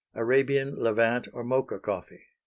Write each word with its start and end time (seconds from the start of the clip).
Arabian, 0.15 0.81
Levant, 0.83 1.27
or 1.31 1.43
Mocha 1.43 1.77
Coffee. 1.77 2.23